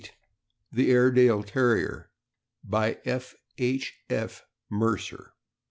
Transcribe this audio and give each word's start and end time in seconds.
THE 0.71 0.89
AIREDALE 0.89 1.43
TERRIER. 1.43 2.09
BY 2.63 2.97
F. 3.05 3.35
H. 3.59 3.93
F. 4.09 4.41
MERCER. 4.67 5.33